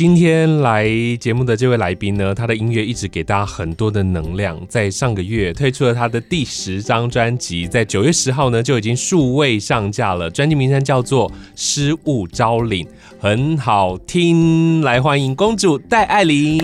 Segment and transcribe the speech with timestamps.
[0.00, 0.88] 今天来
[1.20, 4.58] 节目的这位来宾呢，他的音乐一直给大家很多的能量。
[4.66, 10.30] 在上个月推出了他的第十张专辑，在九月十号呢就已经数位上架了。
[10.30, 12.86] 专辑名称叫做《失物招领》，
[13.18, 14.80] 很好听。
[14.80, 16.58] 来欢迎公主戴爱玲。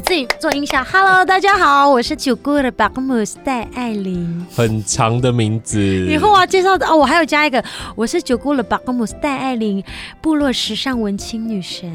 [0.00, 5.78] 我自己做音效，Hello，大家好，我是九姑的 Backmus 戴爱玲，很长的名字。
[5.78, 7.62] 以后我要介绍的哦，我还有加一个，
[7.94, 9.84] 我是九姑的 Backmus 戴爱玲，
[10.22, 11.94] 部落时尚文青女神。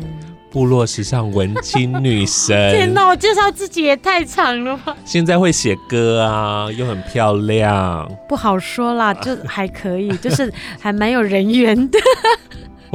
[0.51, 2.55] 部落时尚文青女神。
[2.77, 4.95] 天哪，我介绍自己也太长了吧？
[5.03, 8.07] 现在会写歌啊，又很漂亮。
[8.29, 11.97] 不好说啦，就还可以，就是还蛮有人缘的。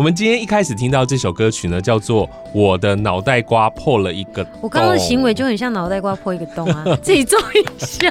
[0.00, 4.54] 我们今天一开始听到这首歌曲呢，叫做《我的脑袋瓜破了一个洞》。
[4.62, 8.08] 我刚刚的行为就很像脑袋瓜破一个洞啊， 自己做营销。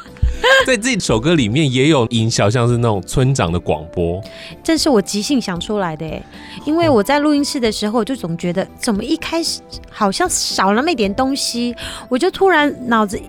[0.66, 4.18] 在这首歌里面也有音效，像是那种村长的广播。
[4.64, 6.10] 这是我即兴想出来的，
[6.64, 11.76] 因为我在录音室的时候，我就总觉得怎么一开始好像少了那么一点东西，
[12.08, 13.20] 我就突然脑子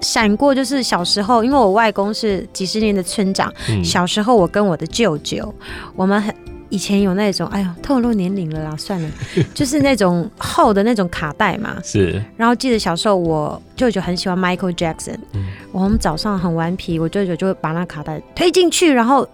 [0.00, 5.52] 闪过，就是小时候，因为我外公是几十年的村长，嗯、小时候我跟我的舅舅，
[5.96, 6.32] 我们很。
[6.68, 9.08] 以前有那种，哎呦，透露年龄了啦， 算了，
[9.54, 11.76] 就是那种厚的那种卡带嘛。
[11.84, 12.22] 是。
[12.36, 19.28] 然后记得小时候，我舅舅很喜欢 Michael Jackson，嗯，我们早上很顽皮，我舅舅就会把那卡带推进去，然后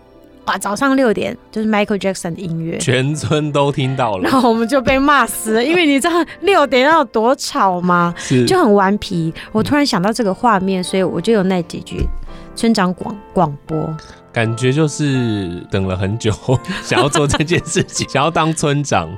[0.45, 8.13] 把，早上六点就是 Michael Jackson 的音乐，全村都听到了，然后我们就被骂死了，因为你知道六点要多吵吗？
[8.19, 9.33] 是，就很顽皮。
[9.53, 12.07] 我突然想到这个画面，所以我就有那几句
[12.55, 13.97] 村长广广播。
[14.33, 16.33] 感觉就是等了很久，
[16.83, 19.09] 想要做这件事情， 想要当村长。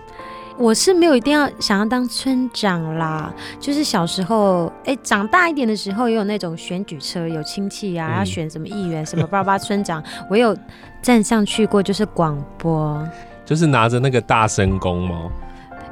[0.57, 10.01] 我是没有一定要想要当村长啦，就是小时候，哎、欸，长大一点的时候也有那种选举车，有亲戚啊，要选什么议员，什么爸爸村长，
[10.31, 10.57] 我有
[11.03, 13.05] 站上去过，就是广播，
[13.45, 15.29] 就是拿着那个大声公吗？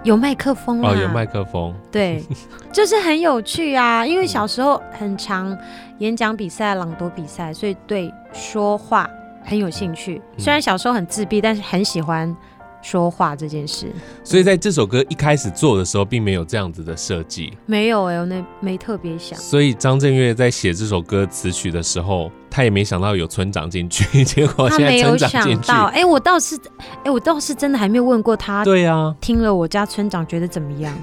[0.05, 2.25] 有麦克风啊，哦，有麦克风，对，
[2.73, 5.57] 就是很有趣啊，因为小时候很常
[5.99, 9.09] 演讲比赛、朗读比赛，所以对说话
[9.45, 10.21] 很有兴趣。
[10.39, 12.35] 虽然小时候很自闭，但是很喜欢
[12.81, 13.93] 说话这件事。
[14.25, 19.39] 所以在这首歌一开始做的时候，并没有这样子的设计，没有哎、欸，我那没特别想。
[19.39, 22.31] 所以张震岳在写这首歌词曲的时候。
[22.55, 25.33] 他也没想到有村长进去， 结果现在村长进去。
[25.33, 28.63] 他没有想到，哎、欸，我倒是，哎、欸，我倒是真的还没有问过他。
[28.63, 30.95] 对呀，听了我家村长觉得怎么样？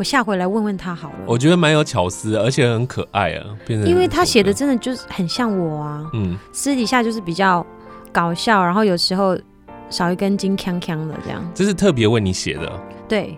[0.00, 1.16] 我下回来问问他好了。
[1.26, 3.44] 我觉得蛮有巧思，而且很可爱啊。
[3.66, 6.10] 变成因为他写的真的就是很像我啊。
[6.14, 6.38] 嗯。
[6.52, 7.64] 私底下就是比较
[8.10, 9.38] 搞笑，然后有时候
[9.90, 11.46] 少一根筋，锵锵的这样。
[11.54, 12.72] 这是特别为你写的。
[13.06, 13.36] 对，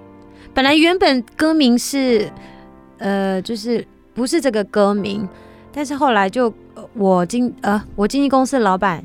[0.54, 2.30] 本来原本歌名是，
[2.98, 3.84] 呃，就是
[4.14, 5.28] 不是这个歌名。
[5.72, 6.54] 但是后来就
[6.94, 9.04] 我经呃我经纪公司的老板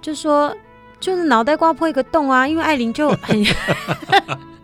[0.00, 0.56] 就说，
[1.00, 3.44] 就是脑袋瓜破一个洞啊，因为艾琳就很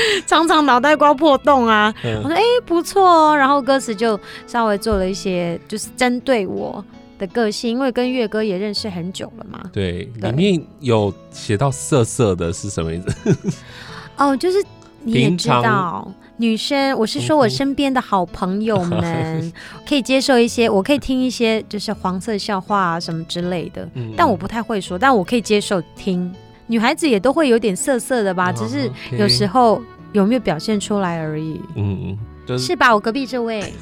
[0.26, 1.94] 常常脑袋瓜破洞啊。
[2.04, 6.84] 嗯、我说哎、欸、不错哦，然后歌词就稍微做了一些，就是针对我
[7.18, 9.60] 的个性，因为跟月哥也认识很久了嘛。
[9.72, 13.56] 对，对里面有写到色色的是什么意思？
[14.16, 14.62] 哦，就是
[15.02, 16.10] 你也知道。
[16.38, 19.52] 女生，我是说我身边的好朋友们
[19.88, 26.30] 可以接受一些，我可以听一些就是黄色笑话啊什么之类的，但我不太会说，但我可以接受听。
[26.66, 29.80] 女孩子也都会有点涩涩的吧，只是有时候
[30.12, 31.60] 有没有表现出来而已。
[31.74, 32.16] 嗯，
[32.58, 32.94] 是吧？
[32.94, 33.72] 我隔壁这位，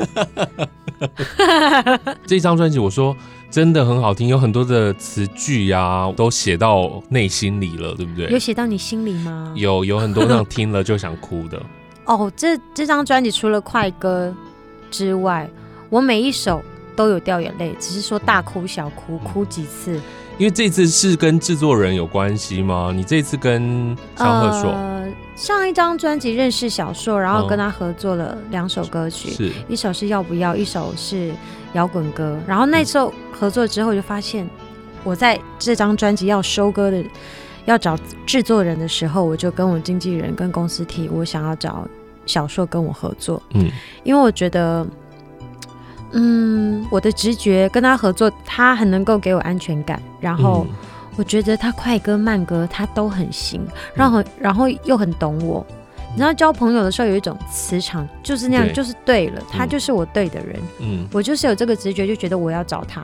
[2.27, 3.17] 这张专辑我说
[3.51, 8.27] 真的很好听，有很多的词句呀，都写到内心里了，对不对？
[8.29, 9.53] 有写到你心里吗？
[9.55, 11.63] 有，有很多让听了就想哭的。
[12.07, 14.35] 哦，这这张专辑除了快歌
[14.91, 15.49] 之外，
[15.89, 16.63] 我每一首
[16.97, 20.01] 都有掉眼泪，只是说大哭小哭，哭几次。
[20.37, 22.93] 因为这次是跟制作人有关系吗？
[22.95, 24.71] 你这次跟萧贺硕？
[24.71, 25.07] 呃，
[25.37, 31.31] 上一张专辑认识小硕，然后跟他合作了两首歌曲，是一首是要不要，一首是
[31.75, 32.39] 摇滚歌。
[32.47, 34.49] 然后那时候合作之后，就发现
[35.05, 37.05] 我在这张专辑要收歌的。
[37.67, 41.89] 要找制作人的时候，我就跟我经纪人跟公司提，我想要找
[42.27, 43.43] 小硕跟我合作。
[43.55, 43.71] 嗯，
[44.03, 44.87] 因为我觉得，
[46.15, 50.01] 嗯，我的直觉跟他合作，他很能够给我安全感。
[50.21, 50.67] 然后
[51.17, 53.61] 我觉得他快歌慢歌他都很行，
[53.95, 55.65] 然后然后又很懂我。
[56.13, 60.57] 你知道交朋友的时候有一种磁场，就是那样，就是对了，他就是我对的人。
[60.79, 63.03] 嗯，我就是有这个直觉，就觉得我要找他。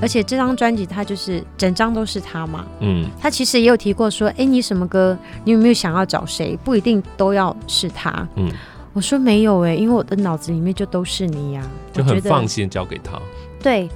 [0.00, 2.64] 而且这张专辑他就是整张都是他嘛。
[2.78, 6.56] 嗯，他其实也有提过说，哎，你什么歌，你有没有想要找谁？
[6.62, 8.26] 不一定都要是他。
[8.36, 8.48] 嗯，
[8.92, 11.62] 我说没有哎，因为我的脑子里面就都是你呀，
[11.92, 13.20] 就很放心交给他。
[13.62, 13.88] 对，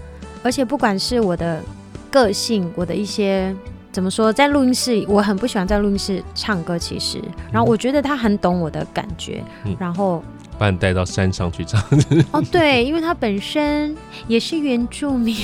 [0.43, 1.63] 而且不管是我的
[2.11, 3.55] 个性，我的一些。
[3.93, 4.31] 怎么说？
[4.31, 6.79] 在录音室，我很不喜欢在录音室唱歌。
[6.79, 7.19] 其实，
[7.51, 10.23] 然后我觉得他很懂我的感觉，嗯、然后
[10.59, 11.83] 把你带到山上去唱。
[12.31, 13.97] 哦，对，因为他本身
[14.29, 15.35] 也是原住民，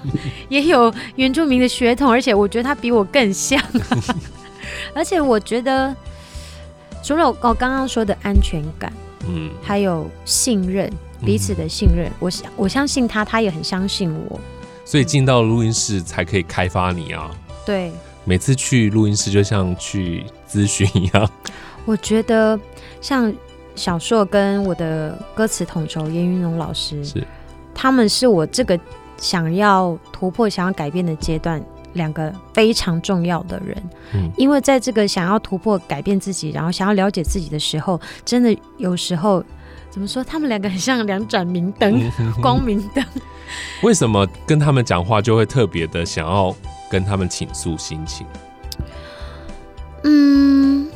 [0.48, 3.62] 也有原住民的血统，而且我觉得他比我更像。
[4.94, 5.94] 而且我觉得，
[7.02, 8.92] 除了我刚刚说的安全感，
[9.26, 10.90] 嗯，还有信任，
[11.24, 14.40] 彼此的信任，嗯、我想我相信他，他也很相信我。
[14.84, 17.30] 所以进到录音室才可以开发你啊。
[17.64, 17.92] 对，
[18.24, 21.30] 每次去录音室就像去咨询一样。
[21.84, 22.58] 我觉得
[23.00, 23.32] 像
[23.74, 27.26] 小硕跟我的歌词统筹严云龙老师，是
[27.74, 28.78] 他们是我这个
[29.18, 31.62] 想要突破、想要改变的阶段
[31.94, 33.76] 两个非常重要的人。
[34.14, 39.44] 嗯，因为在这个想要突破、改变自己，然后想要了解自己的时候，真的有时候
[39.90, 40.22] 怎么说？
[40.24, 42.00] 他们两个很像两盏明灯，
[42.42, 43.04] 光明灯。
[43.82, 46.54] 为什么跟他们讲话就会特别的想要？
[46.90, 48.26] 跟他们倾诉心情，
[50.04, 50.88] 嗯，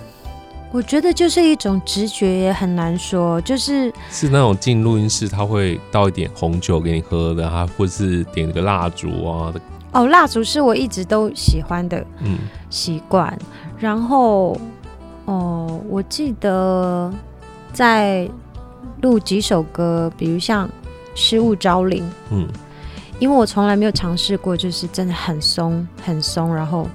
[0.71, 9.53] 我觉得就是一种直觉，也很难说，就是是那种进录音室他会倒一点红酒给你喝的，啊或是点个蜡烛啊。
[9.93, 12.39] 哦，蜡烛是我一直都喜欢的，嗯，
[12.71, 13.39] 习惯。
[13.79, 14.57] 然后，
[15.27, 17.13] 哦，我记得
[17.73, 18.29] 在
[19.03, 20.67] 录几首歌，比如像
[21.15, 22.49] 《失物招领》，嗯。
[23.19, 26.89] 因为我从来没有尝试过，就是真的很松很松，然后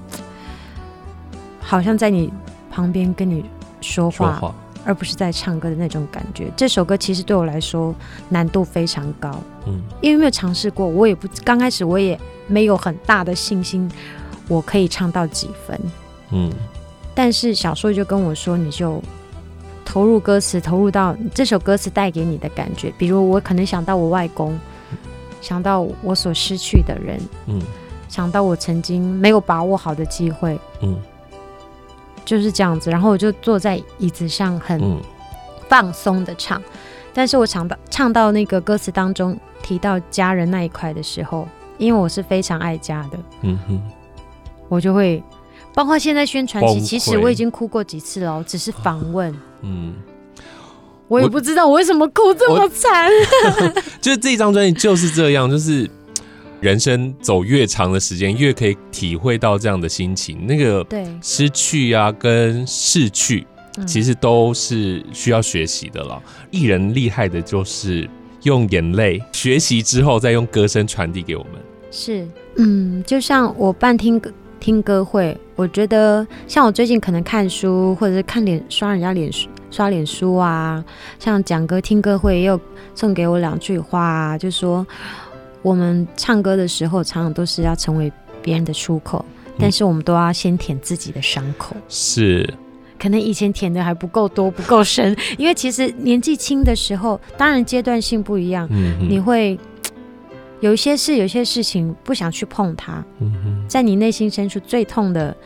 [1.58, 2.30] 好像在你
[2.70, 3.46] 旁边跟你
[3.80, 4.54] 说话，说话，
[4.84, 6.50] 而不是在唱歌的那种感觉。
[6.56, 7.94] 这首歌其实对我来说
[8.28, 9.30] 难度非常高，
[9.66, 13.90] 嗯，因为没有尝试过，我也不刚开始我也没有很大的信心，
[14.48, 15.80] 我可以唱到几分，
[16.30, 16.52] 嗯。
[17.14, 19.02] 但是小硕就跟我说，你就
[19.84, 22.92] 投入歌词，投入到这首歌词带给你的感觉。
[22.96, 24.58] 比如我可能想到我外公。
[25.40, 27.16] 想到我所失去的人，
[27.46, 27.62] 嗯，
[28.08, 30.98] 想到我曾经没有把握好的机会，嗯，
[32.28, 32.90] 就是这样子。
[32.90, 34.78] 然后我就坐在椅子上，很
[35.66, 36.60] 放松的唱。
[36.60, 36.64] 嗯、
[37.14, 41.48] 但是我唱到唱到那个歌词当中提到家人那一块的时候，
[41.78, 43.80] 因为我是非常爱家的，嗯哼，
[44.68, 45.22] 我就会，
[45.72, 49.94] 包括现在宣传期，其实我已经哭过几次了，只是访问，嗯。
[51.08, 53.10] 我也不知道我为什么哭这么惨，
[53.98, 55.90] 就是这张专辑就是这样，就是
[56.60, 60.46] 人生走越长的时间，越可以体会到这样的心情。
[60.46, 60.84] 那个
[61.22, 63.46] 失去啊，跟逝去，
[63.86, 66.20] 其实都是需要学习的了。
[66.50, 68.08] 艺人厉害的就是
[68.42, 71.52] 用眼泪学习之后，再用歌声传递给我们。
[71.90, 72.26] 是，
[72.56, 79.48] 嗯，就像我办听歌听歌会，我觉得像我最近可能看书，或者是看脸刷人家脸书。
[79.70, 80.82] 刷脸书啊，
[81.18, 82.58] 像蒋哥听歌会也有
[82.94, 84.86] 送给我两句话啊，就说
[85.62, 88.12] 我们唱歌的时候，常常都是要成为
[88.42, 89.24] 别人的出口，
[89.58, 91.74] 但是我们都要先舔自己的伤口。
[91.88, 92.48] 是，
[92.98, 99.58] 可能以前舔的还不够多，不够深， 因为其实年纪轻的时候，当然阶段性不一样，嗯，你会
[100.60, 105.36] 有一些事，有些事情不想去碰它，嗯哼，在你内心深处最痛的，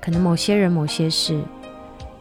[0.00, 1.40] 可能某些人、某些事。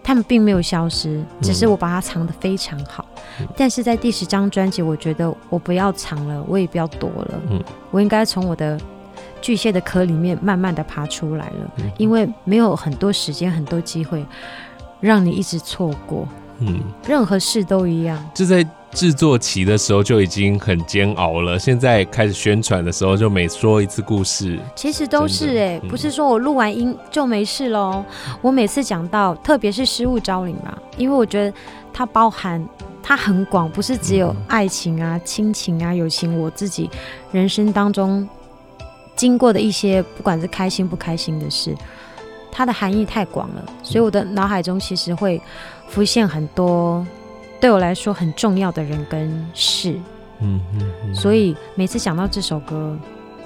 [0.07, 3.05] 他们并没有消失，只是我把它藏得非常好。
[3.41, 7.41] 嗯、但是在第十张专辑，我觉得我不要藏了，我也不要躲了。
[7.49, 8.79] 嗯，我应该从我的
[9.41, 14.25] 巨蟹的壳里面慢慢的爬出来了，嗯、因为没有很多时间、很多机会
[15.01, 16.25] 让你一直错过。
[16.59, 18.17] 嗯，任何事都一样。
[18.33, 28.03] 就在制作期的时候就已经很煎熬了，现在开始宣传的时候就每说一次故事，其实都是哎、欸，嗯、不是说我录完音就没事喽。
[28.41, 31.57] 我每次讲到，特别是失物招领嘛，因为我觉得
[31.93, 32.65] 它包含
[33.03, 36.89] 它很广，不是只有爱情啊、亲情啊、友情，我自己
[37.31, 38.27] 人生当中
[39.15, 41.75] 经过的一些，不管是开心不开心的事，
[42.51, 45.41] 它的含义太广了，所以我的脑海中其实会。
[45.89, 47.07] 浮现很多
[47.59, 49.95] 对我来说很重要的人跟事，
[50.39, 50.61] 嗯
[51.13, 52.95] 所以每次想到这首歌，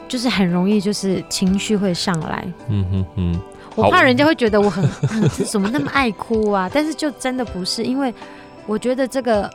[0.08, 3.39] 就是很容易就是情绪会上来，嗯嗯嗯，
[3.75, 4.88] 我怕人家会觉得我很
[5.30, 8.13] 怎么那么爱哭啊，但是就真的不是，因为
[8.68, 9.50] 我觉得这个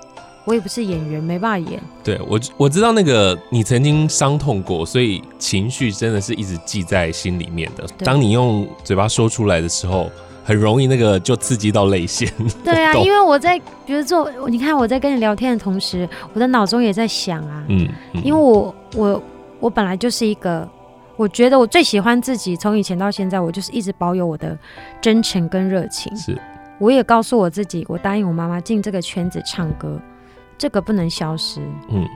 [0.46, 1.82] 我也不是演员，没办法演。
[2.02, 7.86] 对，我我知道那个你曾经伤痛过，所以情绪真的是一直记在心里面的。
[7.98, 10.10] 当你用嘴巴说出来的时候。
[10.46, 12.32] 很容易那个就刺激到泪腺。
[12.62, 19.22] 对啊，因为我在比如做，你看我在跟你聊天的同时，我的脑中也在想啊，嗯，嗯因为我我
[19.58, 20.68] 我本来就是一个，
[21.16, 24.56] 我觉得我最喜欢自己，从以前到现在，我就是一直保有我的
[25.00, 26.16] 真诚跟热情。
[26.16, 26.40] 是，
[26.78, 30.00] 我也告诉我自己，我答应我妈妈进这个圈子唱歌，
[30.56, 31.60] 这个不能消失。
[31.88, 32.06] 嗯，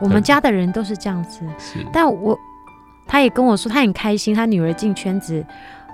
[0.00, 2.38] 我们家的人都是这样子，是，但我。
[3.10, 5.42] 他也跟我说，他很开心，他女儿进圈子，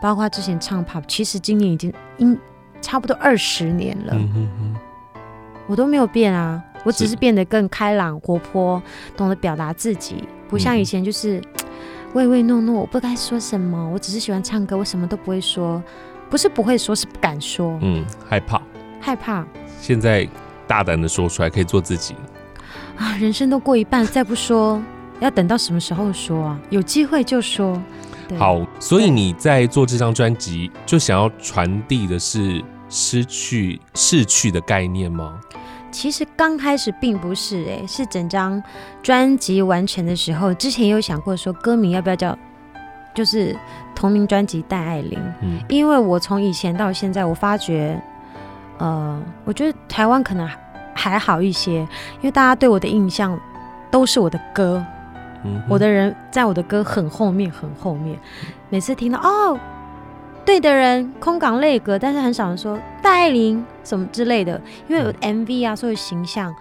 [0.04, 2.38] 包括之前唱 pop，其实今年已经应
[2.82, 4.76] 差不多二十年了，嗯、哼哼。
[5.66, 8.82] 我都没有变啊，我只是变得更开朗、活泼，
[9.16, 11.40] 懂得表达自己，不像以前就是
[12.12, 15.82] 唯唯诺诺，我不该说什么，我只是喜欢唱歌，我什么都不会说，
[16.28, 18.60] 不是不会说，是不敢说，嗯，害怕，
[19.00, 19.42] 害怕，
[19.80, 20.28] 现在
[20.66, 22.14] 大胆的说出来，可以做自己。
[22.98, 24.82] 啊，人生都过一半，再不说。
[25.20, 26.60] 要等到什么时候说啊？
[26.68, 27.80] 有机会就说。
[28.38, 35.38] 好，所以你在做这张专辑，就想要传递的是失去、逝去的概念吗？
[35.90, 38.60] 其实刚开始并不是、欸，哎，是整张
[39.00, 42.36] 专辑完成的时候，之前有想过说歌名要不要叫，
[43.14, 43.56] 就是
[43.94, 45.18] 同名专辑《戴爱玲》。
[45.40, 48.02] 嗯，因为我从以前到现在，我发觉，
[48.78, 50.48] 呃，我觉得台湾可能
[50.94, 53.38] 还好一些，因为大家对我的印象
[53.88, 54.84] 都是我的歌。
[55.68, 58.18] 我的人在我的歌很后面，很后面。
[58.68, 59.58] 每次听到哦，
[60.44, 66.54] 对的人，空港泪歌，但是很少人说戴爱玲什么之类的，因为我的 MV 啊，所有形象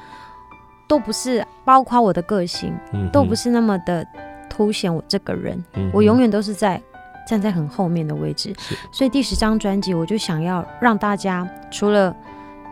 [0.87, 2.73] 都不是，包括我的个性，
[3.11, 4.05] 都不是那么的
[4.49, 5.63] 凸显我这个人。
[5.91, 6.81] 我永远都是在
[7.27, 8.53] 站在很后面的位置。
[8.91, 12.15] 所以第十张专辑，我就想要让大家除了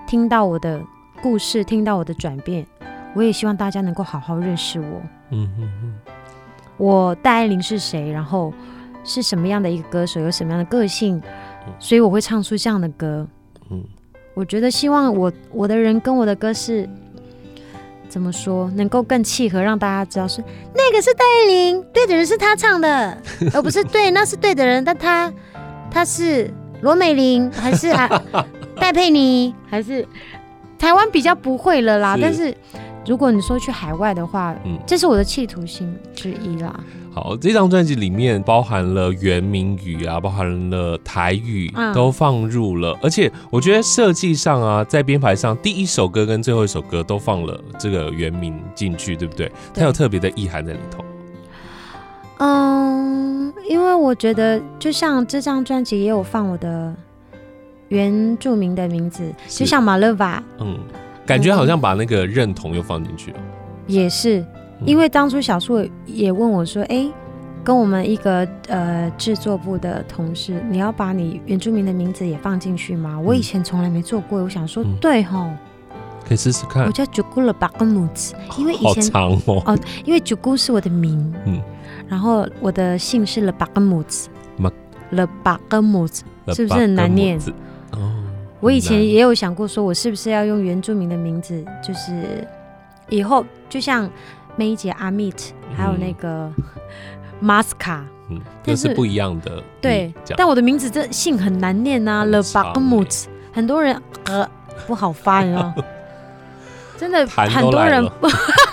[0.06, 0.82] 听到我的
[1.22, 2.65] 故事，听到我的转变，
[3.13, 5.01] 我也希望大家能够好好认识我。
[5.32, 5.94] 嗯嗯嗯，
[6.77, 8.12] 我戴爱玲是谁？
[8.12, 8.53] 然后
[9.03, 10.20] 是什么样的一个歌手？
[10.22, 11.22] 有什么样的个性？
[11.80, 13.27] 所以我会唱出这样的歌。
[13.70, 13.84] 嗯，
[14.34, 16.89] 我觉得希望我我的人跟我的歌是
[18.10, 23.18] 怎么说，能够更契合，让大家知道是那个是戴爱玲，对的人是他唱的，
[23.53, 25.32] 而不是对，那是对的人，但他
[25.89, 26.50] 他是
[26.82, 28.10] 罗美玲还是啊
[28.75, 30.08] 戴佩妮还是
[30.80, 32.58] 台湾比较不会了啦， 是但是。
[33.05, 36.79] 如果你说去海外的话，嗯，这是我的企图心之一啦。
[37.13, 42.98] 好，这张专辑里面包含了原名语啊，包含了台语，嗯、都放入了。
[43.01, 49.51] 而且我觉得设计上啊，在编排上，第一首歌跟最后一首歌都放了这个原名进去，对不对？
[49.74, 51.03] 它有特别的意涵在里头。
[52.38, 56.96] 嗯，因为我觉得，就像这张专辑也有放我的
[57.89, 60.77] 原住民的名字，就像马勒瓦，嗯。
[61.32, 63.38] 感觉好像把那个认同又放进去了，
[63.88, 64.46] 也是
[64.86, 67.12] 因为当初小树也问我说：“哎、欸，
[67.64, 75.48] 跟我们一个呃制作部的同事，你要把你原住民的名字也放进去吗？”我以前从来没做过，我想说，嗯、对吼，
[76.28, 76.86] 可以试试看。
[76.86, 81.62] 我叫九姑了巴根姆兹，因为以前长哦，哦，因为九姑是我的名，嗯，
[82.10, 84.28] 然后我的姓是了巴根姆兹，
[85.12, 86.24] 了巴根姆兹
[86.54, 87.40] 是不是很难念？
[88.62, 92.48] 我以前也有想过，说我是不是要用原住民的名字，就是
[93.10, 94.08] 以后就像
[94.56, 96.48] 梅姐阿密特，还有那个
[97.39, 99.63] 马斯卡，嗯，都是不一样的。
[99.82, 104.48] 对，但我的名字这姓很难念啊，Le Bagamut，很多人呃
[104.86, 105.74] 不好发，你知道？
[107.00, 108.08] 真的很多人，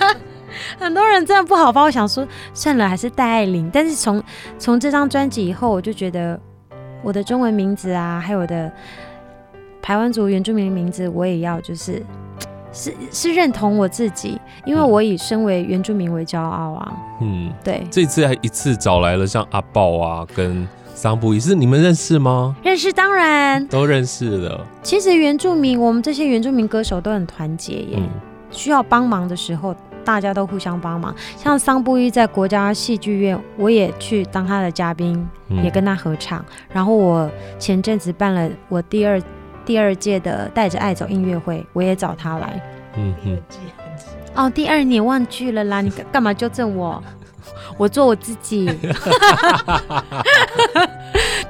[0.79, 1.83] 很多人真的不好发。
[1.83, 3.71] 我想说算了，还是戴爱玲。
[3.73, 4.23] 但是从
[4.59, 6.39] 从这张专辑以后，我就觉得
[7.03, 8.71] 我的中文名字啊，还有我的。
[9.89, 12.05] 台湾族原住民的名字，我也要，就是
[12.75, 16.93] 是是认同我自己，因为我以身为原住民为骄傲啊。
[17.23, 17.83] 嗯，对。
[17.91, 22.55] 这次还一次找来了像阿豹啊，跟桑布伊，是你们认识吗？
[22.63, 24.63] 认识，当然都认识了。
[24.83, 27.97] 其实原住民，我们这些原住民歌手都很团结耶。
[27.97, 28.11] 嗯、
[28.51, 31.17] 需要帮忙的时候，大家都互相帮忙。
[31.35, 36.45] 像桑布伊在国家戏剧院，我也去当他的嘉宾，嗯、也跟他合唱。
[36.71, 39.19] 然后我前阵子办了我第二。
[39.69, 42.59] 第二届的带着爱走音乐会，我也找他来。
[42.97, 43.39] 嗯哼。
[44.35, 47.05] 哦，第二年忘记了啦，你干 嘛纠正我？
[47.77, 48.65] 我做我自己。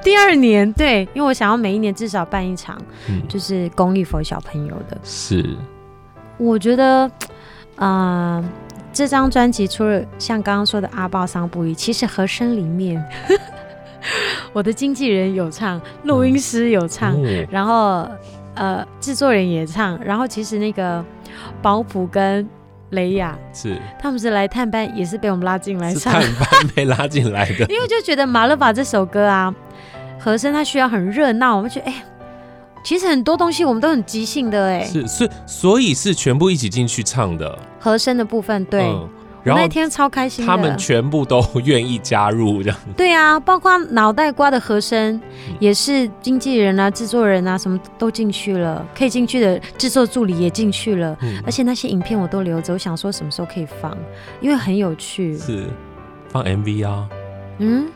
[0.03, 4.97] 第二年，对，因为我想要每一年至少办一场，嗯、就是公益 for 小朋友的。
[5.01, 5.55] 是。
[6.37, 7.09] 我觉得，
[7.77, 8.49] 啊、呃，
[8.91, 13.01] 这张专辑除了像刚刚说的阿爆桑布伊，其实和声里面。
[14.53, 18.07] 我的经纪人有唱，录音师有唱，嗯、然后
[18.55, 21.03] 呃，制作人也唱，然后其实那个
[21.61, 22.47] 保普跟
[22.89, 23.77] 雷亚是。
[24.01, 29.53] 他们是来探班，也是被我们拉进来唱，探班被拉进来的， 因为就觉得马勒法这首歌啊，
[30.19, 32.03] 和声它需要很热闹，我们觉得哎、欸，
[32.83, 37.57] 其实很多东西我们都很即兴的哎、欸，是是，所以是全部一起进去唱的。
[37.79, 38.83] 和声的部分，对。
[38.83, 39.09] 嗯
[39.43, 42.77] 然后那天超开心，他们全部都愿意加入这样。
[42.97, 45.19] 对啊，包括脑袋瓜的和声，
[45.59, 51.17] 也是经纪人啊、制作人啊，什么都进去了，可以进去的制作助理也进去了。
[51.21, 53.97] 嗯，而且那些影片我都留着，我想说什么时候可以放，
[54.41, 55.37] 因为很有趣。
[55.37, 55.67] 是
[56.27, 57.07] 放 MV 啊？
[57.59, 57.87] 嗯，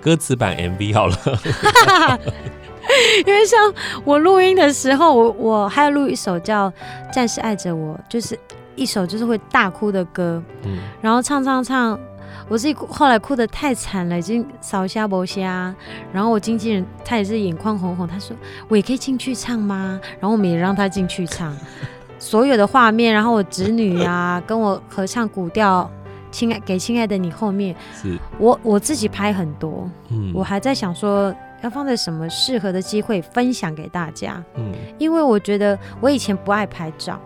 [0.00, 1.16] 歌词版 MV 好了。
[3.26, 3.72] 因为像
[4.04, 6.68] 我录音的时候，我我还要录一首叫
[7.12, 8.38] 《暂时爱着我》，就是。
[8.76, 11.98] 一首就是会大哭的歌，嗯，然后唱唱唱，
[12.48, 15.74] 我自己后来哭得太惨了，已经扫瞎磨瞎。
[16.12, 18.36] 然后我经纪人他也是眼眶红红，他说
[18.68, 20.00] 我也可以进去唱吗？
[20.18, 21.54] 然后我们也让他进去唱，
[22.18, 25.90] 所有的画面，然后我侄女啊跟我合唱古调，
[26.30, 28.16] 亲爱给亲爱的你后面，是。
[28.38, 37.20] 我我自己拍很多，嗯，我还在想说要放在什么适合的机会分享给大家，嗯，因为我觉得我以前不爱拍照。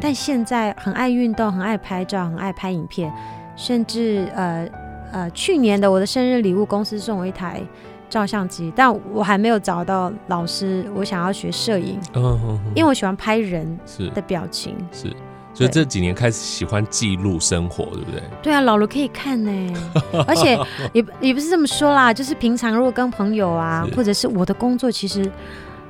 [0.00, 3.12] 但现在很爱运动，很爱拍照，很爱拍影片，
[3.56, 4.68] 甚至呃
[5.12, 7.60] 呃，去年的我的生日礼物，公司送我一台
[8.08, 13.78] 照相机，但我还没有找到老师，我想要学摄影，嗯嗯嗯，因为我喜欢拍人
[14.14, 15.08] 的表情，是，
[15.54, 18.22] 所以这几年开始喜欢记录生活，对不对？
[18.42, 19.74] 对啊，老了可以看呢，
[20.26, 20.58] 而且
[20.92, 25.30] 也也不是这么说啦，就是平常如果跟朋友啊，或者是我的工作，其实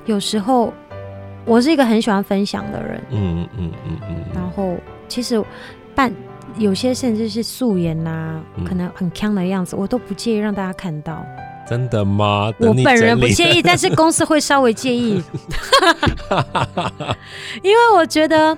[0.04, 0.72] 有时候。
[1.46, 4.76] 我是一个很喜欢分享的人，嗯嗯嗯嗯，然后
[5.08, 5.42] 其实
[5.94, 6.12] 办
[6.58, 11.24] 有些甚至是素颜呐、啊，嗯、可能很康的样子，我都不介意让大家看到。
[11.68, 12.52] 真的吗？
[12.58, 15.22] 我本人不介意，但是公司会稍微介意，
[17.62, 18.56] 因为我觉得。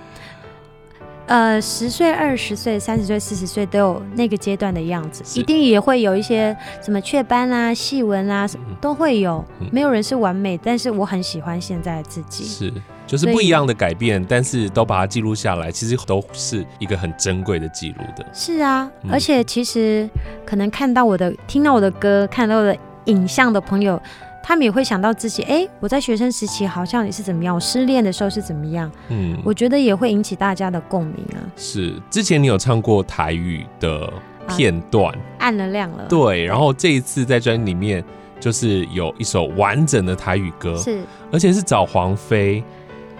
[1.29, 8.49] 呃，十岁、二十岁、三十岁、四十岁都有那个阶段的样子，一定也会有一些什么雀斑啊、细纹啊，
[8.81, 9.45] 都会有。
[9.61, 12.45] 嗯、没有人是完美，但是我很喜欢现在的自己。
[12.45, 12.73] 是，
[13.07, 18.25] 就是不一样的改变，但是都把它记录下来，其实都是一个很珍贵的记录的。
[18.33, 20.09] 是啊，嗯、而且其实
[20.47, 24.01] 可能看到我的、听到我的歌、看到我的影像的朋友。
[24.49, 31.45] 他们也会想到自己，哎、欸，我在学生时期好像也是怎么样，我失恋的时候是怎么样，嗯，我觉得也会引起大家的共鸣啊。
[31.55, 34.11] 是，之前你有唱过台语的
[34.49, 38.03] 片段，啊、按了亮了，对，然后这一次在专辑里面
[38.41, 42.65] 就是有一首完整的台语歌，是，而且是找黄妃，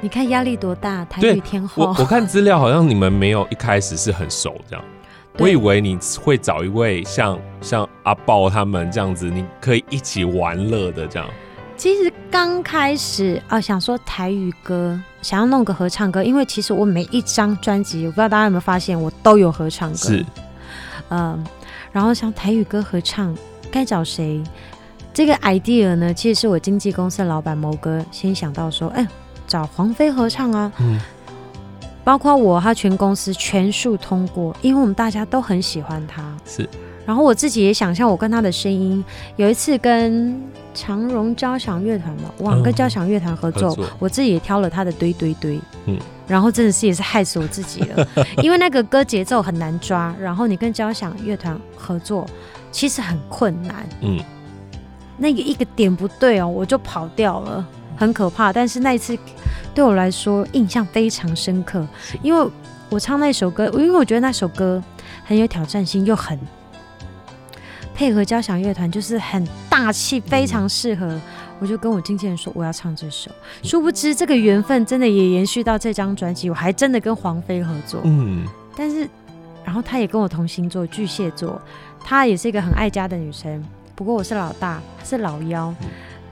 [0.01, 1.85] 你看压力多大，台语天后。
[1.85, 4.83] 我我看资料好像你们没有一开始是很熟这样。
[5.41, 11.29] 我以为你会找一位像像阿豹他们这样子，你可以一起玩乐的这样。
[11.77, 19.97] 其实刚开始啊，想说台语歌，想要弄个合唱歌，因为其实我每一张专辑，我不知道大家有没有发现，我都有合唱歌。
[19.97, 20.27] 是，
[21.11, 21.47] 嗯，
[21.93, 23.33] 然后想台语歌合唱，
[23.71, 24.43] 该找谁？
[25.15, 29.07] 这个 idea 呢，其实是我经纪公司的老板某哥先想到说，哎，
[29.47, 30.73] 找黄飞合唱啊。
[30.81, 31.01] 嗯。
[32.05, 36.23] 包括我，他全公司全数通过，因为我们大家都很喜欢他。
[36.47, 36.69] 是，
[37.05, 39.05] 然后我自己也想象我跟他的声音，
[39.37, 40.41] 有一次跟
[40.73, 43.87] 长荣交响乐团嘛，哇，跟交响乐团合作，嗯、合作。
[43.99, 48.07] 我自己也挑了他的堆堆堆，嗯，然后真的是也是害死我自己了，
[48.43, 52.27] 因为那个歌节奏很难抓，然后你跟交响乐团合作
[52.71, 54.19] 其实很困难，嗯，
[55.17, 57.67] 那个一个点不对哦，我就跑掉了。
[57.99, 59.19] 很可怕，但是那一次
[59.75, 61.87] 对我来说印象非常深刻，
[62.23, 62.51] 因为
[62.89, 64.83] 我唱那首歌，因为我觉得那首歌
[65.25, 66.39] 很有挑战性，又很
[67.95, 71.07] 配合交响乐团，就是很大气，非常适合。
[71.07, 71.21] 嗯、
[71.59, 73.31] 我就跟我经纪人说我要唱这首，
[73.63, 78.01] 殊不知这个缘分真的也延续到这张专辑，我还真的跟黄飞合作。
[78.05, 79.09] 嗯，但是
[79.65, 81.61] 然后他也跟我同星座巨蟹座，
[82.03, 83.63] 她也是一个很爱家的女生，
[83.95, 85.75] 不过我是老大，她是老幺。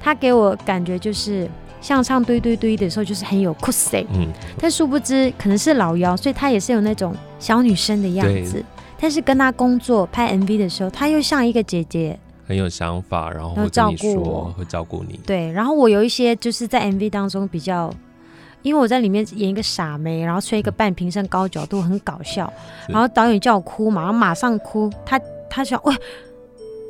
[0.06, 4.28] 嗯他给我感觉就是像唱堆堆堆的时候，就是很有酷帅，嗯，
[4.60, 8.52] 但殊不知可能是老妖，所以他也是有那种小女生的样子。
[8.52, 8.64] 对
[8.98, 15.20] 但是跟他工作拍 MV 的时候，他又像一个姐姐，很有想法，然后会照顾我，会照顾你。
[15.26, 17.92] 对，然后我有一些就是在 MV 当中比较，
[18.62, 22.50] 因为我在里面演一个傻妹，然后吹一个半瓶身高角度，很搞笑。
[22.86, 25.94] 是然后导演叫我哭嘛，然后马上哭，他他想喂。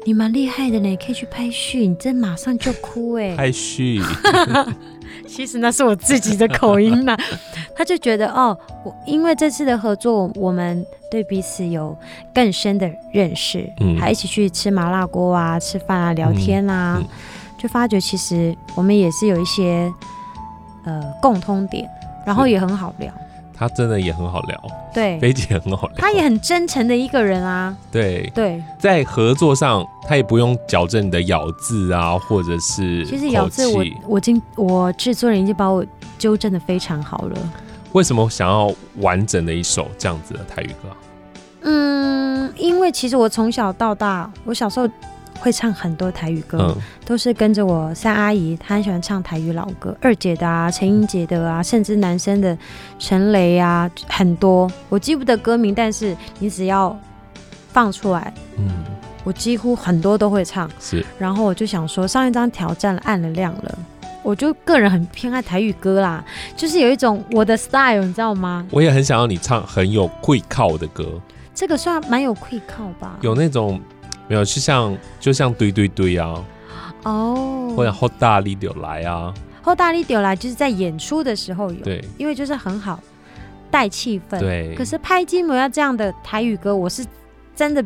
[0.07, 3.35] 你蛮厉害的呢，可以去拍戏，你真马上就哭哎！
[3.35, 4.05] 拍戏戏，
[5.27, 7.17] 其实那是我自己的口音呐。
[7.75, 11.97] 他就觉得哦，我因为这次的合作，我们对彼此有
[12.33, 17.09] 更深的认识，嗯，还一起去吃麻辣锅啊，吃饭啊，聊天啊，嗯嗯、
[17.59, 19.93] 就发觉其实我们也是有一些
[20.85, 21.91] 呃共通点，
[22.25, 23.13] 然后也很好聊。
[23.59, 27.75] 他真的也很好聊，对，菲姐很好聊，他也很真诚的一个人啊。
[27.91, 35.85] 对对，在合作上，他也不用矫正你的咬字啊，或者是其实咬字我我经我制作人已经把我
[36.19, 37.37] 纠正的非常好了。
[37.93, 40.89] 为什么想要完整的一首这样子的台语歌？
[41.63, 44.89] 嗯，因为其实我从小到大，我小时候。
[45.37, 52.57] 会唱很多台语歌，嗯、都是跟着我三阿姨，她很喜欢唱台语老歌，二姐的啊，陈英姐的啊，甚至男生的
[52.99, 56.99] 陈雷啊，很多我记不得歌名，但是你只要
[57.73, 58.69] 放出来，嗯，
[59.25, 60.71] 我几乎很多都会唱。
[60.81, 63.79] 是，然后我就想说，上一张挑战暗了亮了，
[64.23, 66.25] 我就个人很偏爱台语歌啦，
[66.57, 68.67] 就是有一种我的 style，你知道吗？
[68.71, 71.21] 我也很想要你唱很有跪靠的歌，
[71.55, 73.17] 这个算蛮有跪靠吧？
[73.21, 73.81] 有那种。
[74.29, 76.45] 没有，就像就像堆堆堆啊，
[77.05, 83.01] 哦，或者好大力丢来啊，后大力丢来就是在演出的时候有，对，因为就是很好
[83.71, 84.75] 带气氛，对。
[84.75, 87.05] 可是拍金模要这样的台语歌，我是
[87.55, 87.85] 真的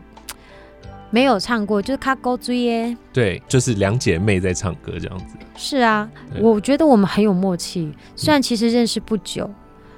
[1.10, 5.36] 没有唱过，就是卡勾追耶，对，就是两姐妹在唱歌这样子。
[5.56, 6.08] 是啊，
[6.40, 9.50] 我觉得我们很有默契，虽然其实认识不久，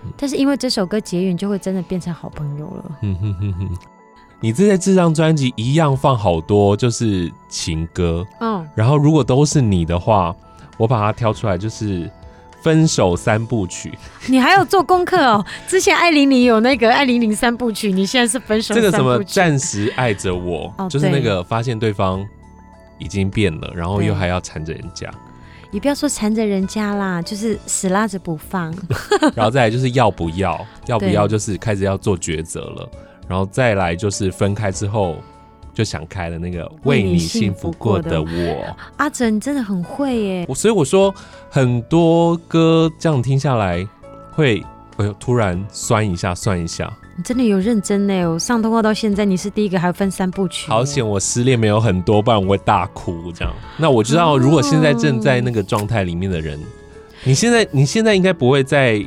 [0.05, 2.99] 嗯、但是因为这首歌结缘，就会真的变成好朋友了。
[3.03, 3.77] 嗯哼哼哼。
[4.43, 8.27] 你这些这张专辑一样放好多，就是情歌。
[8.41, 10.35] 嗯，然后如果都是你的话，
[10.77, 12.11] 我把它挑出来，就是
[12.63, 13.97] 分手三部曲。
[14.27, 15.45] 你还有做功课哦？
[15.69, 18.75] 之前艾玲玲有那个艾玲玲三部曲，你现在是分手。
[18.75, 22.27] 这个什么暂时爱着我，哦，就是那个发现对方
[22.99, 25.09] 已经变了，然后又还要缠着人家。
[25.71, 28.75] 你不要说缠着人家啦，就是死拉着不放。
[29.35, 32.91] 然后再来就是要不要， 要不要就是开始要做抉择了。
[33.33, 35.17] 然后再来就是分开之后
[35.73, 38.77] 就想开了，那个为你幸福过的我。
[38.99, 40.47] 阿哲，你真的很会耶！
[40.47, 41.15] 我所以我说
[41.49, 43.89] 很多歌这样听下来
[44.33, 44.63] 会，
[44.99, 46.93] 哎呦，突然酸一下，酸一下。
[47.17, 48.27] 你真的有认真呢？
[48.27, 50.71] 我上通告到现在，你是第一个，还分三部曲。
[50.71, 53.55] 好险，我失恋没有很多，不然我会大哭这样。
[53.79, 56.65] 那我知道，如果现在正在那个状态里面的人，哦、
[57.25, 59.03] 你现在你现在应该不会再。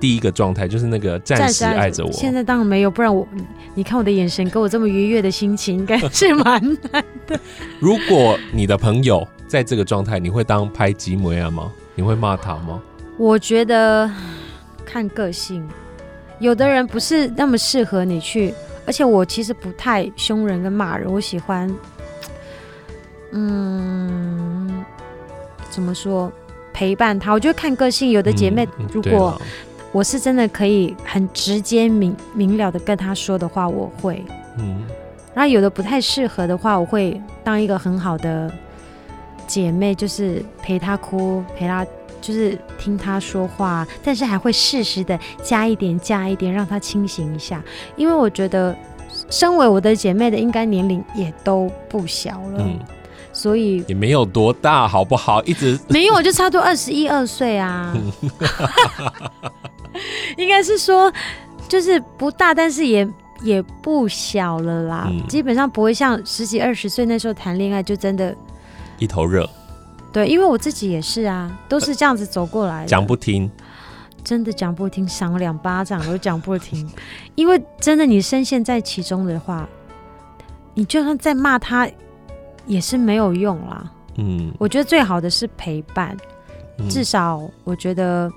[0.00, 2.12] 第一个状态就是那个暂时爱着我。
[2.12, 3.26] 现在当然没有，不然我
[3.74, 7.38] 你看我的眼神，给我这么愉悦的心情，应该是蛮难的。
[7.80, 11.72] 如果你的朋友在这个状态，你会当拍吉摩亚吗？
[11.94, 12.80] 你会骂他吗？
[13.16, 14.08] 我觉得
[14.84, 15.68] 看个性，
[16.38, 18.54] 有的人不是那么适合你去，
[18.86, 21.68] 而且我其实不太凶人跟骂人，我喜欢，
[23.32, 24.84] 嗯，
[25.68, 26.32] 怎么说
[26.72, 27.32] 陪伴他？
[27.32, 29.40] 我觉得看个性，有的姐妹如果。
[29.92, 34.22] 我是真的可以很直接明明了的跟他说的话，我会，
[34.58, 34.82] 嗯，
[35.34, 38.52] 然后有的不太适合的话，我会当一个很好的
[39.46, 41.86] 姐妹，就是陪他哭，陪他
[42.20, 47.62] 就是听他说话，但是还会适时的加一点加一点，让他清醒一下，
[47.96, 48.76] 因为我觉得
[49.30, 52.78] 身为我的姐妹的，应该年龄也都不小了，嗯，
[53.32, 55.42] 所以也没有多大，好不好？
[55.44, 57.96] 一直没有，我就差不多二十一二岁啊。
[60.36, 61.12] 应该是说，
[61.68, 63.08] 就是不大，但是也
[63.42, 65.06] 也不小了啦。
[65.10, 68.34] 嗯、基本上不会像十几二十岁那时候谈恋爱就真的，
[68.98, 69.48] 一头热。
[70.12, 72.88] 对，因为我自己也是啊，都是这样子走过来的。
[72.88, 73.50] 讲不听，
[74.24, 76.90] 真的讲不听，赏两巴掌都讲不听。
[77.36, 79.68] 因为真的，你深陷在其中的话，
[80.74, 81.88] 你就算再骂他，
[82.66, 83.92] 也是没有用啦。
[84.16, 86.16] 嗯，我觉得最好的是陪伴，
[86.78, 88.32] 嗯、至少我觉得。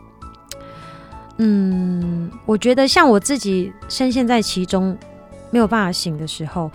[1.44, 4.96] 嗯，我觉得像我自己深陷在其中，
[5.50, 6.70] 没有办法醒的时候，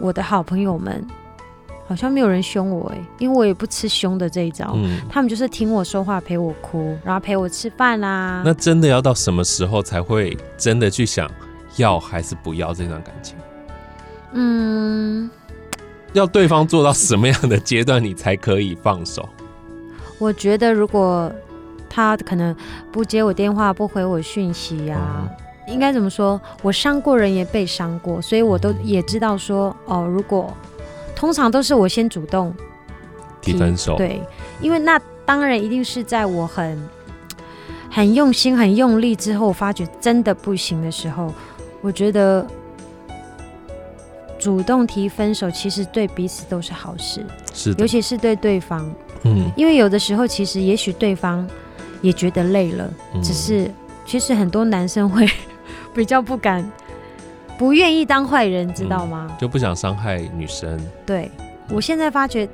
[0.00, 1.06] 我的好朋友们
[1.86, 8.42] 好像没有人凶我哎，因为我也不吃凶的这一招，嗯，他们就是听我说话，陪我哭，然后陪我吃饭啦。
[8.44, 11.30] 那真的要到什么时候才会真的去想
[11.76, 13.36] 要还是不要这段感情？
[14.32, 15.30] 嗯，
[16.12, 19.28] 要对方做到什么样的阶段，你才可以放手？
[20.18, 21.32] 我觉得如果。
[21.88, 22.54] 他可能
[22.92, 25.28] 不接我电话，不回我讯息呀、啊。
[25.66, 26.40] 嗯、应该怎么说？
[26.62, 30.52] 我伤过人，也被伤过，所以我都也知道说，哦，如果
[31.16, 32.54] 通常都是我先主动
[33.40, 34.22] 提，分手，对，
[34.60, 36.78] 因为那当然一定是在我很
[37.90, 41.32] 很用心、很用力之后，发觉真的不行的时候，
[41.80, 42.46] 我觉得
[44.38, 48.88] 主动提分手，其实对彼此都是好事，是，尤其是对对方，
[49.24, 51.48] 嗯，因为有的时候其实也许对方。
[52.00, 52.88] 也觉得累了，
[53.22, 53.70] 只是
[54.04, 55.28] 其实很多男生会
[55.94, 56.68] 比较不敢、
[57.58, 59.36] 不愿意当坏人，知道吗？
[59.40, 60.78] 就不想伤害女生。
[61.04, 61.30] 对，
[61.70, 62.48] 我现在发觉，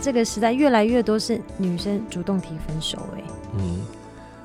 [0.00, 2.98] 这个时代越来越多是女生主动提分手。
[3.16, 3.22] 哎，
[3.58, 3.80] 嗯，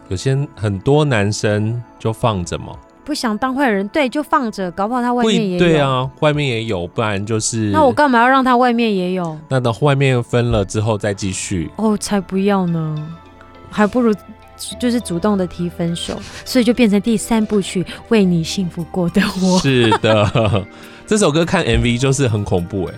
[0.10, 5.60] 有些很多男生就放着嘛，不想当坏人，对，就放着，搞不好他外面也有。
[5.60, 7.69] 对啊，外面也有，不然就是。
[7.72, 9.38] 那我干嘛要让他外面也有？
[9.48, 11.69] 那等外面分了之后再继续。
[11.76, 12.96] 哦，才不要呢，
[13.74, 14.14] 还不如
[14.80, 19.60] 就是主动的提分手，所以就变成第三部曲《为你幸福过的我》。
[19.62, 20.66] 是的，
[21.08, 22.94] 这首歌看 MV 就是很恐怖哎。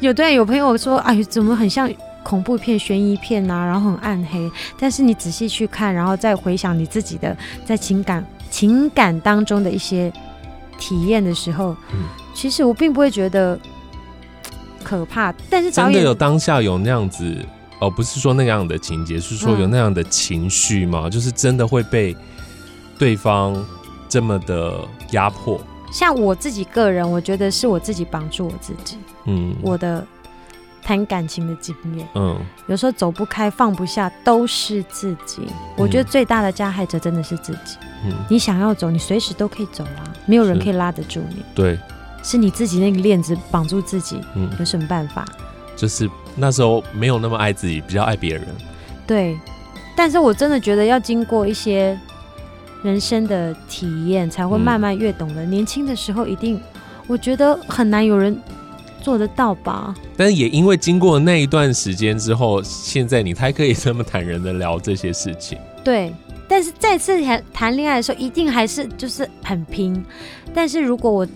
[0.00, 1.90] 有对，有朋友说，哎，怎么很像？
[2.24, 4.50] 恐怖片、悬疑片啊，然后很暗黑。
[4.78, 10.10] 但是你仔细去看，然后再回想你自己的在情感情感当中的一些
[10.78, 11.98] 体验的时候，嗯，
[12.34, 13.60] 其实我并不会觉得
[14.82, 15.34] 可怕。
[15.50, 17.36] 但是真的有当下有那样子
[17.84, 21.02] 哦，不是说那样的情节，是说有那样的情绪吗？
[21.04, 22.16] 嗯，就是真的会被
[22.98, 23.64] 对方
[24.08, 25.60] 这么的压迫。
[25.92, 28.98] 像我自己个人，我觉得是我自己绑住我自己。
[29.26, 30.06] 嗯，我的。
[30.86, 35.40] 谈感情的经验，嗯，有时候走不开、放不下，都是自己。
[35.46, 37.78] 嗯、我觉得最大的加害者真的是自己。
[38.04, 41.42] 嗯，你想要走，你随时都可以走啊，没有人可以拉得住你。
[41.54, 41.78] 对，
[42.22, 44.20] 是你自己那个链子绑住自己。
[44.34, 45.24] 嗯，有什么办法？
[45.74, 48.44] 就是那时候没有那么爱自己，比较爱别人。
[49.06, 49.38] 对，
[49.96, 51.98] 但是我真的觉得要经过一些
[52.82, 55.44] 人生的体验，才会慢慢越懂得。
[55.44, 56.60] 嗯、年轻的时候一定，
[57.06, 58.38] 我觉得很难有人。
[59.02, 59.94] 做得到吧？
[60.16, 65.58] 但是也因为经过那一段时间之后，现在你才可以这么坦然的聊这些事情。
[65.84, 66.10] 对，
[66.48, 70.02] 但是再次谈谈恋爱的时候，一定还是就是很拼。
[70.54, 71.28] 但是如果我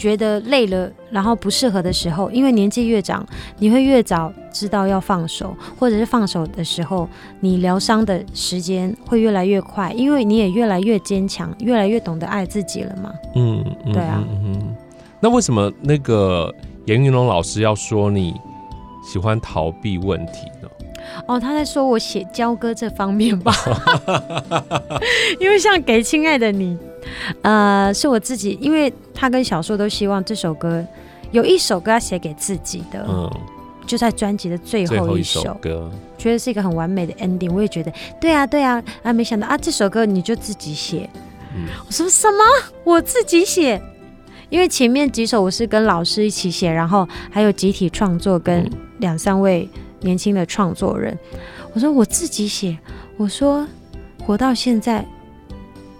[0.00, 3.24] 觉得累了，然后不适合的时候，因为年纪越长，
[3.58, 7.06] 你会越早知道要放手，或者是放手的时候，
[7.40, 13.12] 你疗伤的时间会越来越快，因为你也越来越坚强，越来越懂得爱自己了嘛。
[13.34, 14.24] 嗯，对啊。
[14.42, 14.74] 嗯，
[15.20, 16.52] 那为什么那个？
[16.86, 18.34] 严云龙老师要说你
[19.04, 20.59] 喜欢逃避问题呢？
[21.26, 23.52] 哦，他在说我写交歌这方面吧，
[25.38, 26.76] 因为像给亲爱的你，
[27.42, 30.84] 呃，是我自己，因为他跟小树都希望这首歌
[31.30, 33.30] 有一首歌要写给自己的，嗯，
[33.86, 37.52] 就在专辑的最后一首，最后一首歌，觉得是一个很完美的 ending。
[37.52, 41.08] 我也觉得，对啊，对啊，啊，没想到啊，这首歌你就自己写，
[41.54, 42.44] 嗯，我说什么？
[42.84, 43.80] 我自己写？
[44.48, 48.68] 因为前面几首我是跟老师一起写，然后还有集体创作，跟
[48.98, 49.68] 两三位
[50.00, 51.16] 年轻的创作人。
[51.72, 52.78] 我说我自己写，
[53.16, 53.66] 我说
[54.24, 55.04] 活到现在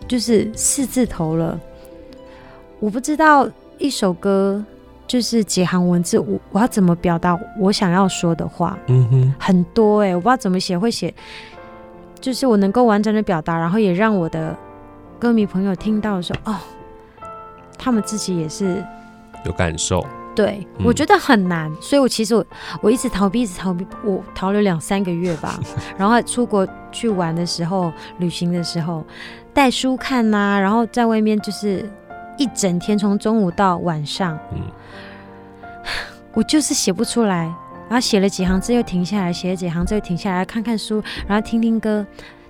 [0.09, 1.59] 就是四字头了，
[2.79, 4.65] 我不知道一首歌
[5.07, 8.79] 就是几行文字，我我要怎么表达我想要说的话？
[8.89, 11.15] 嗯哼，很多哎、欸，我不知道怎么写会写，
[12.21, 14.57] 就是我能够完整的表达，然后也让我的
[15.19, 16.57] 歌迷朋友听到的时候，哦。
[17.83, 18.85] 他们自己也是
[19.47, 22.45] 有感受，对、嗯、我觉得很难，所以我其实我
[22.81, 25.59] 我一直逃避，一直逃避，我逃了两三个月吧。
[25.99, 29.05] 然后出国去玩的时候，旅行的时候
[29.53, 31.85] 带书看呐、啊，然后在外面就是
[32.39, 34.61] 一整天，从中午到晚上，嗯，
[36.33, 37.45] 我就是写不出来，
[37.89, 42.07] 然后写了几行字又停下来，写了几行字又停下来，看看书，然后听听歌，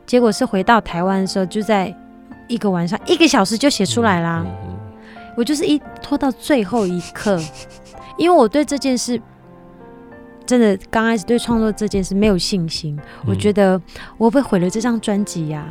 [0.07, 1.93] 结果是回到台湾的时候，就在
[2.47, 4.45] 一个晚上一个小时就写出来啦。
[5.41, 7.41] 我就是一拖到最后一刻，
[8.19, 9.19] 因为我对这件事
[10.45, 13.81] 真的刚开始对创作这件事没有信心，我觉得
[14.19, 15.67] 我被毁了这张专辑呀。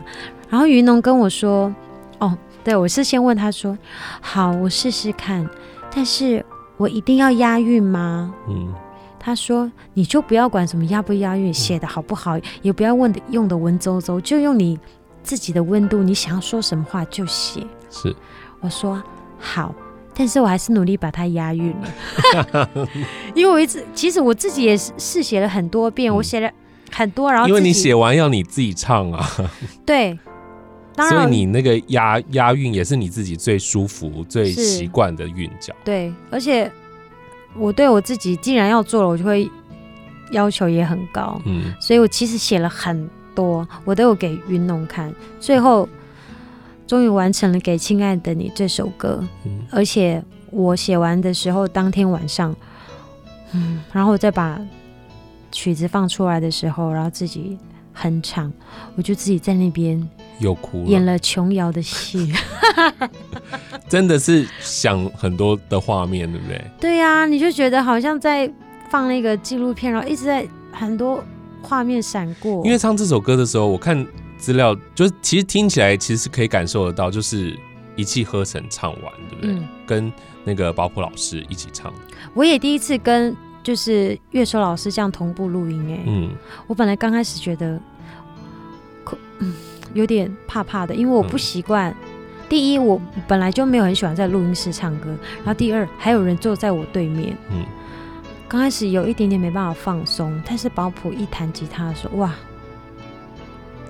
[0.50, 1.72] 然后云龙跟我说
[2.18, 3.78] ：“哦，对，我是先问他说，
[4.22, 5.48] 好，我试试看，
[5.94, 6.44] 但是
[6.78, 8.74] 我一定要押韵吗？”嗯，
[9.20, 14.80] 他说：“你就不要管什么押不押韵，写的好不好，也不要问的用的文绉绉，就用你
[15.22, 18.16] 自己的温度，你想要说什么话就写。”是，
[18.62, 19.00] 我说。
[19.40, 19.74] 好，
[20.14, 22.70] 但是我还是努力把它押韵了，
[23.34, 26.52] 因为我一直其实我自己也是试写了很多遍，嗯、我写了
[26.92, 29.26] 很多，然后因为你写完要你自己唱啊，
[29.86, 30.20] 对，
[30.94, 31.22] 当然。
[31.22, 36.70] 所以你那个押押韵也是你自己最舒服、最习惯的韵脚，对，而且
[37.56, 39.50] 我对我自己既然要做了，我就会
[40.32, 45.88] 要求也很高，嗯，所以我其实写了很多，我都有给云农看，最后。
[46.90, 52.56] 终于完成了《给亲爱的你》这首歌，嗯、而且我写完的时候，当天晚上，
[53.52, 54.60] 嗯，然后再把
[55.52, 57.60] 曲子放出来的时候，然后自己
[57.94, 58.52] 哼唱，
[58.96, 60.04] 我就自己在那边
[60.40, 62.34] 又哭了，演了琼瑶的戏，
[63.88, 66.66] 真的是想很多的画面，对不对？
[66.80, 68.52] 对呀、啊，你就觉得好像在
[68.90, 71.24] 放那个纪录片，然后一直在很多
[71.62, 72.66] 画面闪过。
[72.66, 74.04] 因为唱这首歌的时候，我看。
[74.40, 77.56] 资料就是，其实听起来其实是可以感受得到，就是
[77.96, 79.52] 一气呵成唱完，对不对？
[79.54, 80.12] 嗯、跟
[80.44, 81.94] 那个保普老师一起唱。
[82.34, 86.32] 我也第一次跟就是乐手老师这样同步录音，哎，嗯，
[86.66, 87.80] 我本来刚开始觉得，
[89.40, 89.54] 嗯，
[89.94, 91.92] 有点怕怕的，因为我不习惯。
[91.92, 91.96] 嗯、
[92.48, 97.38] 第一，我本来就没有很喜欢在录音室唱歌，然后第二，还有人坐在我对面。
[97.52, 97.66] 嗯，
[98.48, 102.34] 刚开始有一点点没办法放松，但是保普一弹吉他的时候，哇，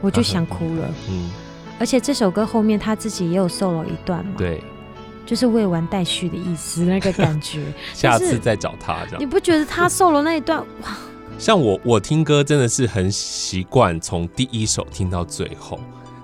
[0.01, 0.89] 我就想哭了。
[1.09, 1.29] 嗯，
[1.79, 4.33] 而且这首歌后面他自己也有 solo 一段嘛。
[4.37, 4.63] 对。
[5.25, 7.61] 就是未完待续的意思， 那个感觉。
[7.93, 9.19] 下次再找他这样。
[9.19, 10.97] 你不觉得他 solo 那一段哇？
[11.37, 15.79] 像我，我听歌真的是很习惯从第一首听到最后，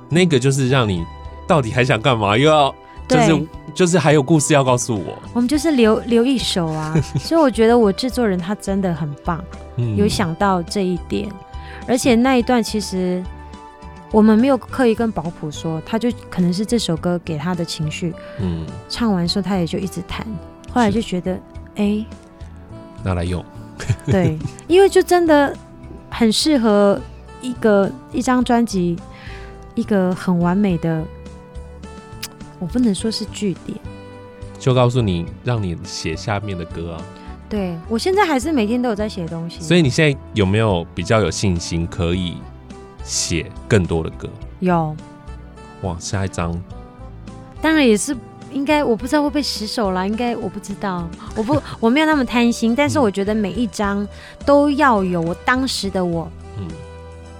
[0.09, 1.05] 那个就是让你
[1.47, 2.35] 到底还想干嘛？
[2.35, 2.73] 又要
[3.07, 5.21] 就是对就是还有故事要告诉我。
[5.35, 9.39] 我们就是留留一首啊，所以我觉得我制作人他真的很棒，
[9.77, 11.31] 嗯、有想到这一点，
[11.87, 13.23] 而且那一段其实。
[14.15, 18.13] 我们没有刻意跟保普说，他就可能是这首歌给他的情绪。
[18.39, 20.25] 嗯，唱完之后他也就一直弹，
[20.71, 21.37] 后来就觉得，
[21.75, 22.05] 哎
[23.03, 23.43] 拿来用。
[24.07, 25.53] 对，因为就真的
[26.09, 26.97] 很适合
[27.41, 28.95] 一个一张专辑，
[29.75, 31.03] 一个很完美的，
[32.57, 33.77] 我不能说是句点，
[34.57, 37.01] 就告诉你，让你写下面的歌啊。
[37.49, 42.37] 对，我现在还是每天都有在写东西，所以你现在有没有比较有信心可以？
[43.05, 44.27] 写更多的歌。
[44.59, 44.93] 有。
[45.83, 46.51] 哇，下一张。
[47.61, 48.15] 当然也是
[48.51, 54.07] 应该，我不知道会不会十首啦，应该我不知道，我不 我没有那么贪心，但是我觉得每一张
[54.45, 56.67] 都要有我当时的我，嗯，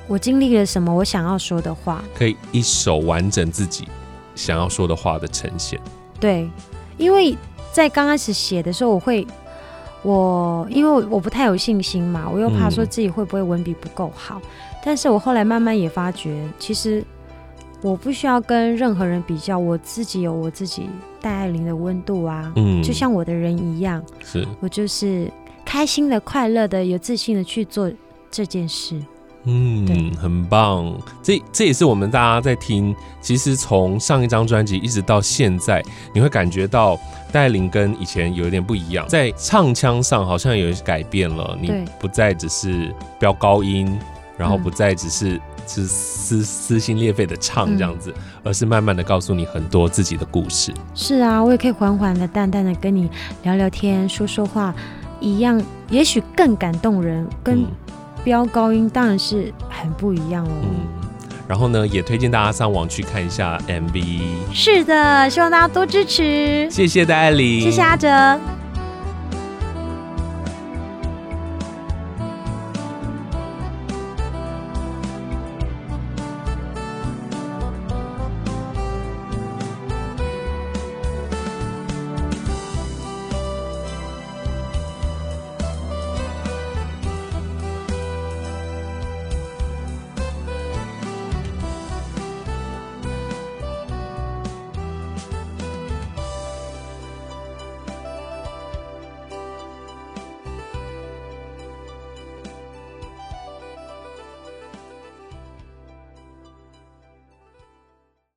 [0.08, 3.88] 我经历了什么，我想要说的话，可以一首完整自己
[4.36, 5.80] 想要说的话的呈现。
[6.20, 6.50] 对，
[6.98, 7.38] 因为
[7.72, 9.26] 在刚开始写的时候，我会
[10.04, 14.42] 我因为我不太有信心嘛，我又怕说自己会不会文笔不够好。
[14.44, 14.52] 嗯
[14.86, 17.04] 但是我后来慢慢也发觉，其实
[17.82, 20.88] 我不需要跟任何人比较，我自己有我自己
[21.20, 24.48] 戴爱玲的温度啊，嗯，就像我的人一样，是。
[24.60, 25.28] 我就是
[25.66, 27.92] 开心的、快乐的、有自信的去做
[28.30, 29.02] 这件事，
[29.46, 30.96] 嗯，很棒。
[31.24, 35.82] 这这也是我们大家在听，其实从上一张专辑一直到现在，
[36.14, 36.96] 你会感觉到
[37.32, 44.00] 戴爱玲跟以前有一点不一样，在唱腔上好像有一些改变了，你不再只是飙高音。
[44.38, 50.74] 然后不再只是是撕撕心裂肺的唱这样子，嗯、而是慢慢的告诉你很多自己的故事。
[50.94, 53.10] 是啊，我也可以缓缓的、淡淡的跟你
[53.44, 54.74] 聊聊天、说说话，
[55.20, 57.28] 一样，也许更感动人。
[57.44, 57.66] 跟
[58.24, 60.52] 飙高音当然是很不一样哦。
[60.64, 60.70] 嗯，
[61.48, 64.20] 然后呢，也推荐大家上网去看一下 MV。
[64.52, 66.68] 是的，希望大家多支持。
[66.72, 68.10] 谢谢戴爱玲，谢谢阿哲。